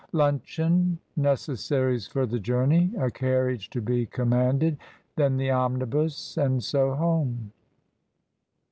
"Luncheon, 0.13 0.97
necessaries 1.15 2.07
for 2.07 2.25
the 2.25 2.39
journey, 2.39 2.91
a 2.99 3.11
carrriage 3.11 3.69
to 3.69 3.81
be 3.81 4.07
commanded, 4.07 4.77
then 5.15 5.37
the 5.37 5.51
omnibus, 5.51 6.37
and 6.37 6.63
so 6.63 6.95
home." 6.95 7.51